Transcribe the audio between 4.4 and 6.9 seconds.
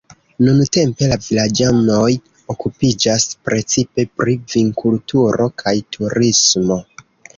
vinkulturo kaj turismo.